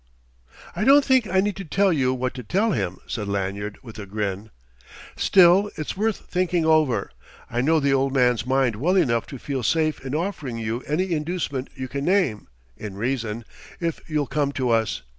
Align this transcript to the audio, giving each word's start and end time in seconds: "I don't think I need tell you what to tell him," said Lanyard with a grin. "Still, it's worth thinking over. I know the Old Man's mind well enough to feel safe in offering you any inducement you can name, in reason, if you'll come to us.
"I 0.75 0.83
don't 0.83 1.05
think 1.05 1.27
I 1.27 1.41
need 1.41 1.67
tell 1.69 1.93
you 1.93 2.11
what 2.11 2.33
to 2.33 2.41
tell 2.41 2.71
him," 2.71 2.97
said 3.05 3.27
Lanyard 3.27 3.77
with 3.83 3.99
a 3.99 4.07
grin. 4.07 4.49
"Still, 5.15 5.69
it's 5.77 5.95
worth 5.95 6.21
thinking 6.25 6.65
over. 6.65 7.11
I 7.51 7.61
know 7.61 7.79
the 7.79 7.93
Old 7.93 8.11
Man's 8.11 8.43
mind 8.43 8.77
well 8.77 8.95
enough 8.95 9.27
to 9.27 9.37
feel 9.37 9.61
safe 9.61 10.03
in 10.03 10.15
offering 10.15 10.57
you 10.57 10.81
any 10.87 11.11
inducement 11.11 11.69
you 11.75 11.87
can 11.87 12.05
name, 12.05 12.47
in 12.75 12.95
reason, 12.95 13.45
if 13.79 13.99
you'll 14.09 14.25
come 14.25 14.51
to 14.53 14.71
us. 14.71 15.03